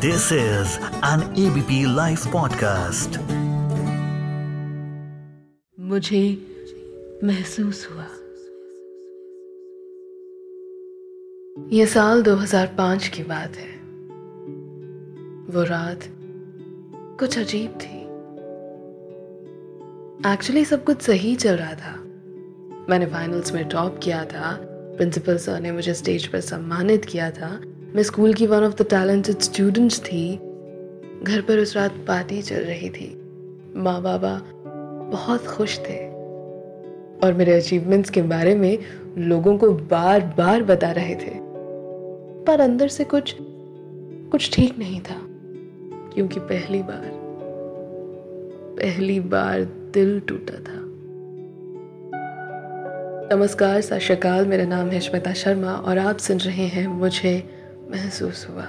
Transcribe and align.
This 0.00 0.32
is 0.32 0.66
an 1.04 1.20
ABP 1.20 1.84
Life 1.86 2.22
podcast. 2.36 3.18
मुझे 5.80 6.46
महसूस 7.24 7.88
हुआ। 7.90 8.06
ये 11.72 11.86
साल 11.86 12.22
2005 12.22 13.08
की 13.08 13.22
बात 13.22 13.56
है। 13.56 13.76
वो 15.54 15.62
रात 15.62 16.00
कुछ 17.18 17.38
अजीब 17.38 17.70
थी। 17.70 18.00
एक्चुअली 20.32 20.64
सब 20.64 20.84
कुछ 20.84 21.02
सही 21.02 21.36
चल 21.36 21.56
रहा 21.56 21.74
था। 21.74 21.96
मैंने 22.88 23.06
फाइनल्स 23.06 23.52
में 23.52 23.68
टॉप 23.68 24.00
किया 24.02 24.24
था। 24.24 24.58
प्रिंसिपल 24.96 25.38
सर 25.38 25.60
ने 25.60 25.72
मुझे 25.72 25.94
स्टेज 25.94 26.26
पर 26.26 26.40
सम्मानित 26.40 27.04
किया 27.04 27.30
था। 27.30 27.60
मैं 27.94 28.02
स्कूल 28.02 28.34
की 28.34 28.46
one 28.46 28.64
of 28.64 28.82
the 28.82 28.86
talented 28.86 29.38
students 29.38 30.00
थी। 30.00 30.36
घर 31.22 31.40
पर 31.40 31.58
उस 31.58 31.76
रात 31.76 31.90
पार्टी 31.90 32.42
चल 32.42 32.56
रही 32.56 32.90
थी। 32.90 33.22
माँ 33.76 34.02
बाबा 34.02 34.42
बहुत 35.10 35.46
खुश 35.46 35.78
थे। 35.78 36.08
और 37.24 37.32
मेरे 37.32 37.52
अचीवमेंट्स 37.52 38.10
के 38.10 38.22
बारे 38.22 38.54
में 38.54 38.78
लोगों 39.18 39.58
को 39.58 39.70
बार 39.70 40.34
बार 40.38 40.62
बता 40.62 40.90
रहे 40.90 41.14
थे। 41.14 41.30
पर 42.44 42.60
अंदर 42.60 42.88
से 42.88 43.04
कुछ 43.04 43.36
कुछ 44.30 44.50
ठीक 44.52 44.78
नहीं 44.78 45.00
था। 45.00 45.22
क्योंकि 46.14 46.40
पहली 46.40 46.82
बार 46.82 47.10
पहली 48.78 49.20
बार 49.20 49.60
दिल 49.94 50.20
टूटा 50.20 50.54
था। 50.54 50.80
नमस्कार 53.36 53.80
सत 53.80 53.98
श्रीकाल 53.98 54.46
मेरा 54.46 54.64
नाम 54.64 54.88
है 54.88 55.00
श्वेता 55.00 55.32
शर्मा 55.32 55.72
और 55.72 55.98
आप 55.98 56.18
सुन 56.18 56.38
रहे 56.38 56.66
हैं 56.66 56.86
मुझे 56.86 57.59
महसूस 57.90 58.46
हुआ। 58.50 58.66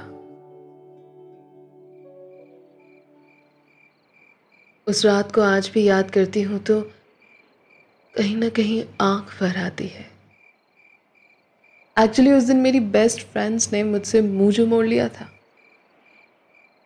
उस 4.88 5.06
रात 5.06 5.32
को 5.32 5.42
आज 5.42 5.70
भी 5.74 5.84
याद 5.84 6.12
करती 6.12 6.42
हूँ 6.42 6.60
तो 6.60 6.82
कहीं 8.16 8.36
ना 8.36 8.50
कहीं 8.50 8.84
आँख 9.02 9.40
भर 9.42 9.58
आती 9.58 9.88
है। 9.88 10.10
एक्चुअली 11.98 12.32
उस 12.32 12.44
दिन 12.44 12.58
मेरी 12.58 12.80
बेस्ट 12.80 13.22
फ्रेंड्स 13.22 13.72
ने 13.74 13.84
मुझसे 13.84 14.22
मुँह 14.22 14.52
जो 14.52 14.66
मोड़ 14.66 14.86
लिया 14.86 15.08
था। 15.10 15.30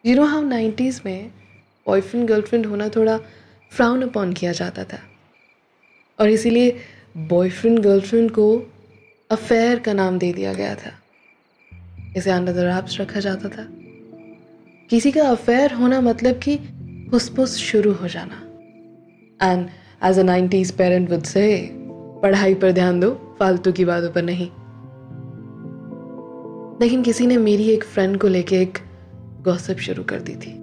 यू 0.05 0.15
नो 0.15 0.25
हाउ 0.25 0.41
नाइन्टीज़ 0.41 1.01
में 1.05 1.31
बॉयफ्रेंड 1.87 2.27
गर्लफ्रेंड 2.27 2.65
होना 2.65 2.89
थोड़ा 2.89 3.17
फ्राउन 3.71 4.01
अपॉन 4.01 4.33
किया 4.33 4.51
जाता 4.51 4.83
था। 4.83 4.99
और 6.19 6.29
इसीलिए 6.29 6.77
बॉयफ्रेंड 7.17 7.79
गर्लफ्रेंड 7.79 8.31
को 8.31 8.47
अफेयर 9.29 9.79
का 9.79 9.93
नाम 9.93 10.17
दे 10.17 10.33
दिया 10.33 10.53
गया 10.53 10.75
था। 10.75 10.91
इसे 12.15 12.31
अंडर 12.31 12.53
द 12.53 12.57
रैप्स 12.57 13.01
रखा 13.01 13.19
जाता 13.19 13.49
था। 13.49 13.67
किसी 14.89 15.11
का 15.11 15.29
अफेयर 15.29 15.73
होना 15.73 16.01
मतलब 16.01 16.39
कि 16.47 16.57
फुसफुस 17.11 17.55
शुरू 17.57 17.93
हो 17.93 18.07
जाना। 18.07 18.41
And 19.51 19.67
as 20.03 20.19
a 20.19 20.23
nineties 20.23 20.71
parent 20.71 21.09
would 21.09 21.23
से 21.23 21.69
पढ़ाई 22.23 22.53
पर 22.53 22.71
ध्यान 22.71 22.99
दो, 22.99 23.35
फालतू 23.39 23.71
की 23.71 23.85
बातों 23.85 24.09
पर 24.09 24.21
नहीं। 24.21 24.49
लेकिन 26.81 27.03
किसी 27.03 27.27
ने 27.27 27.37
मेरी 27.37 27.69
एक 27.69 27.83
फ्रेंड 27.83 28.17
को 28.17 28.27
लेके 28.27 28.61
एक 28.61 28.77
गॉसिप 29.41 29.77
शुरू 29.77 30.03
कर 30.03 30.19
दी 30.19 30.35
थी। 30.35 30.53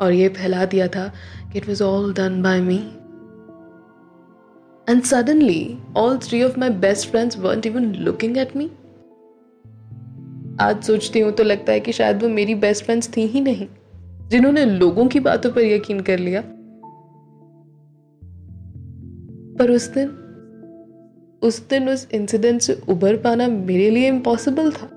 और 0.00 0.12
ये 0.12 0.28
फैला 0.28 0.64
दिया 0.64 0.88
था 0.88 1.12
कि 1.52 1.58
it 1.58 1.68
was 1.68 1.82
all 1.82 2.12
done 2.14 2.42
by 2.42 2.60
me 2.60 2.76
and 4.88 5.02
suddenly 5.02 5.78
all 5.96 6.18
three 6.18 6.42
of 6.42 6.58
my 6.60 6.70
best 6.70 7.10
friends 7.10 7.38
weren't 7.38 7.66
even 7.66 7.94
looking 7.94 8.38
at 8.38 8.56
me 8.56 8.70
आज 10.60 10.82
सोचती 10.84 11.20
हूँ 11.20 11.32
तो 11.32 11.44
लगता 11.44 11.72
है 11.72 11.80
कि 11.80 11.92
शायद 11.92 12.22
वो 12.22 12.28
मेरी 12.28 12.54
बेस्ट 12.54 12.84
फ्रेंड्स 12.84 13.10
थी 13.16 13.26
ही 13.26 13.40
नहीं, 13.40 13.66
जिन्होंने 14.28 14.64
लोगों 14.64 15.06
की 15.06 15.20
बातों 15.20 15.50
पर 15.50 15.60
यकीन 15.60 16.00
कर 16.00 16.18
लिया। 16.18 16.42
पर 19.58 19.70
उस 19.70 19.86
दिन 19.88 20.08
उस 21.42 21.68
दिन 21.68 21.88
उस 21.88 22.06
इंसिडेंट 22.14 22.60
से 22.60 22.80
उबर 22.88 23.16
पाना 23.16 23.46
मेरे 23.48 23.90
लिए 23.90 24.08
इम्पॉसिबल 24.08 24.70
था। 24.72 24.88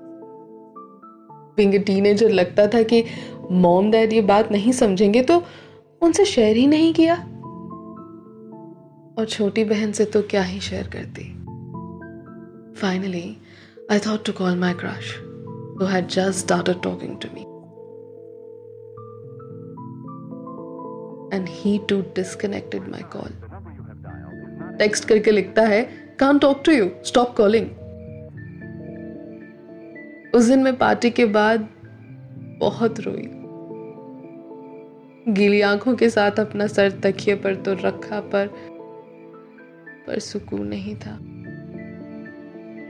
बिंग 1.56 1.74
टीनेजर 1.84 2.30
लगता 2.30 2.66
था 2.66 2.82
कि 2.82 3.04
मॉम 3.50 3.90
डैड 3.90 4.12
ये 4.12 4.20
बात 4.20 4.52
नहीं 4.52 4.72
समझेंगे 4.72 5.22
तो 5.22 5.42
उनसे 6.02 6.24
शेयर 6.24 6.56
ही 6.56 6.66
नहीं 6.66 6.92
किया। 6.94 7.14
और 9.18 9.26
छोटी 9.28 9.64
बहन 9.64 9.92
से 9.92 10.04
तो 10.04 10.22
क्या 10.22 10.42
ही 10.42 10.60
शेयर 10.60 10.86
करती। 10.86 11.24
Finally 12.80 13.36
I 13.90 13.98
thought 13.98 14.24
to 14.24 14.32
call 14.32 14.56
my 14.58 14.72
crush 14.72 15.14
who 15.82 15.88
had 15.88 16.08
just 16.08 16.38
started 16.38 16.82
talking 16.82 17.18
to 17.18 17.28
me. 17.34 17.46
And 21.32 21.48
he 21.48 21.78
too 21.78 22.04
disconnected 22.18 22.90
my 22.96 23.02
call. 23.14 23.30
Text 24.78 25.08
करके 25.08 25.30
लिखता 25.30 25.62
है 25.62 25.90
can't 26.18 26.38
talk 26.38 26.62
to 26.66 26.72
you 26.72 26.90
stop 27.04 27.36
calling 27.36 27.66
उस 30.34 30.44
दिन 30.44 30.62
मैं 30.62 30.76
पार्टी 30.78 31.10
के 31.10 31.24
बाद 31.24 31.68
बहुत 32.60 33.00
रोई 33.00 33.28
गीली 35.32 35.60
आँखों 35.60 35.94
के 35.94 36.10
साथ 36.10 36.30
अपना 36.30 36.66
सर 36.66 36.90
तकिए 36.90 37.34
पर 37.34 37.54
तो 37.54 37.72
रखा, 37.74 38.20
पर 38.20 38.46
पर 40.06 40.18
सुकून 40.18 40.66
नहीं 40.66 40.96
था 40.96 41.18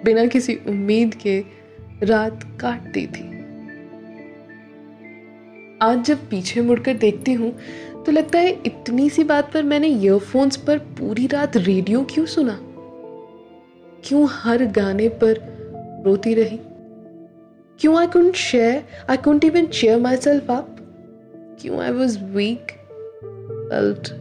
बिना 0.05 0.27
किसी 0.27 0.55
उम्मीद 0.55 1.15
के 1.15 1.62
रात 2.03 2.43
काटती 2.61 3.07
थी। 3.07 3.23
आज 5.83 6.05
जब 6.05 6.29
पीछे 6.29 6.61
मुड़कर 6.61 6.95
देखती 6.95 7.33
हूँ 7.33 7.51
तो 8.07 8.13
लगता 8.13 8.39
है 8.39 8.51
इतनी 8.67 9.09
सी 9.11 9.25
बात 9.25 9.53
पर 9.53 9.63
मैंने 9.63 9.89
ईयरफोन्स 9.89 10.57
पर 10.57 10.79
पूरी 10.79 11.27
रात 11.27 11.57
रेडियो 11.57 12.05
क्यों 12.05 12.25
सुना? 12.27 12.59
क्यों 14.05 14.27
हर 14.31 14.65
गाने 14.65 15.09
पर 15.09 15.41
रोती 16.07 16.35
रही? 16.35 16.59
क्यों 17.81 17.97
I 17.99 18.07
couldn't 18.07 18.35
share 18.35 18.83
I 19.11 19.17
couldn't 19.17 19.45
even 19.45 19.67
cheer 19.67 20.01
myself 20.17 20.51
up 20.51 20.77
क्यों 21.61 21.81
I 21.81 21.93
was 21.93 22.19
weak 22.35 22.73
felt 23.71 24.13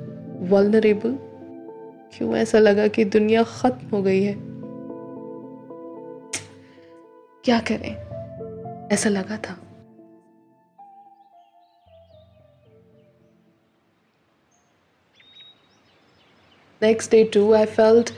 vulnerable 0.52 1.18
क्यों 2.14 2.36
ऐसा 2.36 2.60
लगा 2.60 2.88
कि 2.88 3.06
दुनिया 3.06 3.44
खत्म 3.44 3.88
हो 3.88 4.02
गई 4.04 4.22
है? 4.24 4.51
क्या 7.46 7.60
करें? 7.60 8.88
ऐसा 8.92 9.10
लगा 9.10 9.38
था। 9.38 9.58
Next 16.82 17.12
day 17.12 17.24
too 17.24 17.54
I 17.54 17.66
felt 17.66 18.10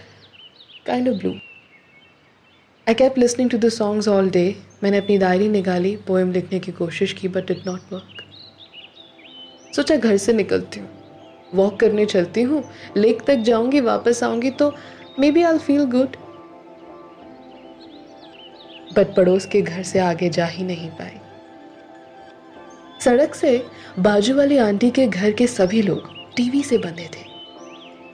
kind 0.88 1.10
of 1.10 1.18
blue 1.18 1.32
I 2.88 2.94
kept 2.94 3.18
listening 3.18 3.50
to 3.50 3.58
the 3.58 3.70
songs 3.70 4.08
all 4.08 4.30
day 4.30 4.56
मैंने 4.84 4.98
अपनी 4.98 5.18
डायरी 5.18 5.50
निकाली 5.50 5.96
पोएम 6.08 6.32
लिखने 6.32 6.60
की 6.60 6.72
कोशिश 6.72 7.14
की 7.14 7.28
बट 7.28 7.52
इट 7.52 7.68
नॉट 7.68 7.94
वर्क 7.94 8.24
सोचा 9.76 9.96
घर 9.96 10.18
से 10.18 10.34
निकलती 10.34 10.80
हूँ। 10.80 10.90
वॉक 11.54 11.80
करने 11.80 12.06
चलती 12.06 12.42
हूँ। 12.42 12.64
लेक 12.98 13.22
तक 13.22 13.36
जाऊँगी, 13.36 13.80
वापस 13.80 14.24
आऊँगी 14.24 14.52
तो 14.52 14.74
maybe 15.32 15.44
I 15.44 15.58
feel 15.58 15.84
good 15.86 16.16
but 18.98 19.16
पड़ोस 19.16 19.46
के 19.46 19.62
घर 19.62 19.84
से 19.84 20.00
आगे 20.00 20.30
जा 20.30 20.46
ही 20.46 20.64
नहीं 20.64 20.90
पाई 20.90 21.20
सड़क 23.02 23.36
से 23.36 23.66
बाजू 24.00 24.36
वाली 24.36 24.58
आंटी 24.58 24.92
के 24.92 25.08
घर 25.08 25.32
के 25.32 25.48
सभी 25.48 25.82
लोग 25.82 26.14
टीवी 26.36 26.64
से 26.64 26.78
बंधे 26.78 27.10
थे। 27.14 27.26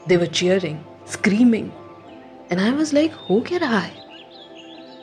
They 0.08 0.26
cheering 0.26 0.78
screaming 1.12 1.70
and 2.52 2.62
I 2.62 2.72
was 2.72 2.96
like 2.96 3.12
हो 3.14 3.40
क्या 3.40 3.58
रहा 3.58 3.80
है? 3.80 3.92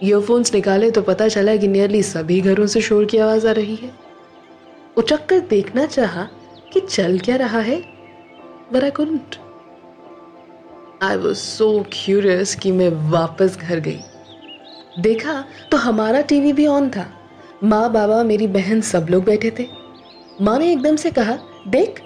ईयरफोन्स 0.03 0.55
निकाले 0.55 0.91
तो 0.91 1.03
पता 1.03 1.28
चला 1.28 1.57
कि 1.57 1.69
नियरली 1.69 2.03
सभी 2.03 2.41
घरों 2.41 2.67
से 2.67 2.81
शोर 2.81 3.05
की 3.05 3.19
आवाज़ 3.19 3.49
आ 3.49 3.51
रही 3.51 3.77
है। 3.77 3.91
उचक 4.97 5.27
कर 5.27 5.39
देखना 5.41 5.87
चाहा 5.87 6.29
कि 6.72 6.81
चल 6.81 7.19
क्या 7.19 7.37
रहा 7.37 7.61
है, 7.61 7.83
but 8.72 8.84
I 8.84 8.91
couldn't. 8.91 9.39
I 11.03 11.17
was 11.25 11.61
so 11.61 11.84
curious 11.84 12.55
कि 12.55 12.72
मैं 12.72 13.11
वापस 13.11 13.57
घर 13.57 13.81
गई। 13.81 14.01
देखा 15.01 15.43
तो 15.71 15.77
हमारा 15.77 16.21
टीवी 16.31 16.53
भी 16.53 16.66
ऑन 16.66 16.89
था 16.91 17.07
माँ 17.65 17.91
बाबा 17.93 18.22
मेरी 18.25 18.47
बहन 18.57 18.81
सब 18.93 19.07
लोग 19.10 19.25
बैठे 19.25 19.51
थे 19.59 19.69
माँ 20.45 20.59
ने 20.59 20.71
एकदम 20.72 20.97
से 20.97 21.10
कहा 21.19 21.39
देख 21.69 22.01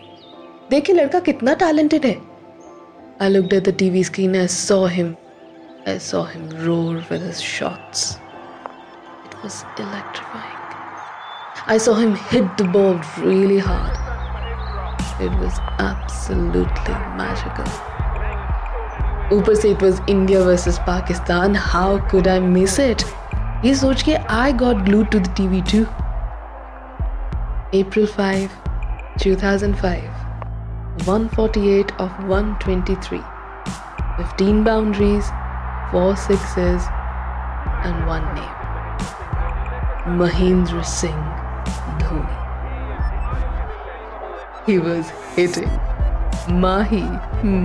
देख 0.70 0.90
लड़का 0.90 1.20
कितना 1.28 1.54
टैलेंटेड 1.62 2.06
है 2.06 2.19
I 3.20 3.28
looked 3.28 3.52
at 3.52 3.64
the 3.64 3.72
TV 3.72 4.02
screen. 4.02 4.34
I 4.34 4.46
saw 4.46 4.87
him. 4.87 5.08
I 5.87 5.98
saw 5.98 6.25
him 6.25 6.44
roar 6.66 7.02
with 7.10 7.20
his 7.20 7.38
shots. 7.38 8.16
It 9.26 9.34
was 9.42 9.58
electrifying. 9.76 10.62
I 11.66 11.76
saw 11.76 11.96
him 11.96 12.14
hit 12.31 12.56
the 12.56 12.64
ball 12.64 12.98
really 13.19 13.58
hard. 13.58 13.98
It 15.20 15.37
was 15.38 15.60
absolutely 15.78 16.94
magical. 17.20 17.69
ऊपर 19.32 19.54
से 19.54 19.70
it 19.70 19.82
India 20.10 20.40
versus 20.40 20.78
Pakistan 20.78 21.56
how 21.56 21.98
could 22.10 22.28
I 22.28 22.40
miss 22.40 22.78
it 22.80 23.02
ये 23.64 23.74
सोच 23.74 24.02
के 24.02 24.14
I 24.14 24.52
got 24.62 24.76
glued 24.76 25.02
to 25.04 25.18
the 25.18 25.34
TV 25.36 25.62
to 25.72 25.84
April 27.78 28.06
5, 28.10 28.48
2005, 29.22 30.06
148 31.08 31.92
of 32.00 32.14
123, 32.30 33.20
15 34.20 34.64
boundaries 34.64 35.24
four 35.92 36.14
six 36.16 36.58
and 36.58 37.96
one 38.08 38.22
name 38.34 40.18
Mahendra 40.18 40.82
Singh 40.82 41.18
Dhoni 41.98 42.36
he 44.68 44.78
was 44.78 45.12
hitting 45.38 46.58
Mahi 46.62 47.04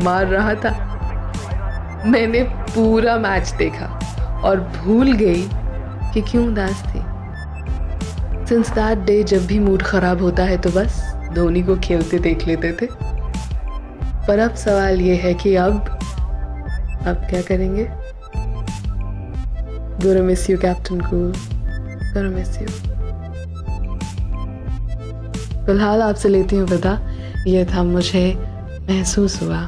मार 0.05 0.25
रहा 0.27 0.53
था। 0.55 0.71
मैंने 2.05 2.41
पूरा 2.69 3.17
match 3.17 3.49
देखा 3.57 3.85
और 4.45 4.59
भूल 4.75 5.11
गई 5.13 5.43
कि 6.13 6.21
क्यों 6.21 6.45
उदास 6.47 6.83
थी। 6.85 6.99
सिंस 8.47 8.69
दैट 8.69 8.97
डे 9.05 9.23
जब 9.23 9.45
भी 9.47 9.59
मूड 9.59 9.81
खराब 9.81 10.21
होता 10.21 10.43
है 10.43 10.57
तो 10.57 10.69
बस 10.69 11.01
धोनी 11.35 11.61
को 11.63 11.75
खेलते 11.77 12.19
देख 12.19 12.47
लेते 12.47 12.71
थे। 12.71 12.87
पर 14.27 14.39
अब 14.39 14.55
सवाल 14.55 15.01
ये 15.01 15.15
है 15.15 15.33
कि 15.33 15.55
अब 15.55 15.73
अब 17.07 17.25
क्या 17.29 17.41
करेंगे? 17.41 17.87
गुरु 20.03 20.23
मिस 20.23 20.49
यू 20.49 20.57
कैप्टन 20.57 21.01
गुरु 21.03 22.29
मिस 22.29 22.61
यू 22.61 22.67
फ़िलहाल 25.65 26.01
आपसे 26.01 26.29
लेती 26.29 26.55
हूँ 26.55 26.67
पता 26.67 26.97
ये 27.47 27.65
था 27.65 27.83
मुझे 27.83 28.33
महसूस 28.89 29.41
हुआ। 29.43 29.67